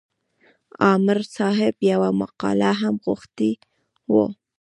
عامر 0.83 1.19
صاحب 1.35 1.75
یوه 1.91 2.09
مقاله 2.21 2.71
هم 2.81 2.95
غوښتې 3.05 3.51
وه. 4.13 4.25